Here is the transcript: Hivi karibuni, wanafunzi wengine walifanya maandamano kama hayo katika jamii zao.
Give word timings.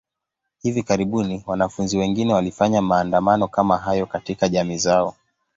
Hivi 0.61 0.83
karibuni, 0.83 1.43
wanafunzi 1.47 1.97
wengine 1.97 2.33
walifanya 2.33 2.81
maandamano 2.81 3.47
kama 3.47 3.77
hayo 3.77 4.05
katika 4.05 4.49
jamii 4.49 4.77
zao. 4.77 5.15